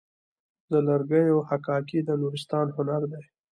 د 0.71 0.73
لرګیو 0.87 1.37
حکاکي 1.49 1.99
د 2.03 2.09
نورستان 2.21 2.67
هنر 2.77 3.01
دی. 3.11 3.23